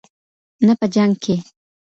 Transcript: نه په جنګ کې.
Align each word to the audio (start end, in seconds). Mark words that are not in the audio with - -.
نه 0.65 0.73
په 0.79 0.85
جنګ 0.93 1.13
کې. 1.23 1.35